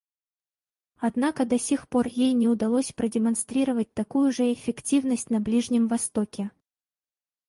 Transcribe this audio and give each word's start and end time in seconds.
Однако 0.97 1.45
до 1.45 1.59
сих 1.59 1.87
пор 1.87 2.07
ей 2.07 2.33
не 2.33 2.47
удалось 2.47 2.91
продемонстрировать 2.91 3.93
такую 3.93 4.31
же 4.31 4.51
эффективность 4.51 5.29
на 5.29 5.39
Ближнем 5.39 5.87
Востоке. 5.87 6.49